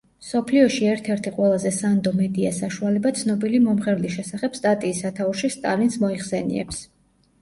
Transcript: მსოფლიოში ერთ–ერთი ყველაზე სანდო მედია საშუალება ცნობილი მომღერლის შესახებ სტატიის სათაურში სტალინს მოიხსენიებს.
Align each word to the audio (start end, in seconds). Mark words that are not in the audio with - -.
მსოფლიოში 0.21 0.85
ერთ–ერთი 0.91 1.33
ყველაზე 1.35 1.71
სანდო 1.79 2.13
მედია 2.21 2.53
საშუალება 2.61 3.11
ცნობილი 3.19 3.61
მომღერლის 3.69 4.17
შესახებ 4.19 4.57
სტატიის 4.61 5.03
სათაურში 5.07 5.53
სტალინს 5.57 6.01
მოიხსენიებს. 6.07 6.83